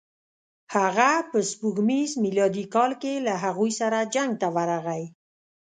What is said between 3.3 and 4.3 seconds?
هغوی سره